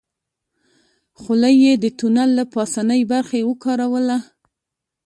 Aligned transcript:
خولۍ 1.19 1.55
يې 1.65 1.73
د 1.83 1.85
تونل 1.99 2.29
له 2.39 2.43
پاسنۍ 2.53 3.01
برخې 3.11 3.39
وکاروله. 3.49 4.17